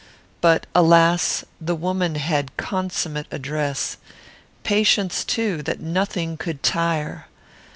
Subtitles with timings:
[0.41, 1.45] "But alas!
[1.61, 3.97] the woman had consummate address.
[4.63, 7.27] Patience, too, that nothing could tire.